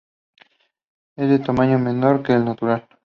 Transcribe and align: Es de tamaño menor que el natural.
Es 1.15 1.29
de 1.29 1.37
tamaño 1.37 1.77
menor 1.77 2.23
que 2.23 2.33
el 2.33 2.43
natural. 2.43 2.87